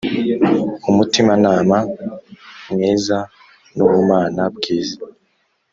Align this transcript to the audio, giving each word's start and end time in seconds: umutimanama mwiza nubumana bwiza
umutimanama 0.89 1.77
mwiza 2.71 3.17
nubumana 3.75 4.41
bwiza 4.55 4.99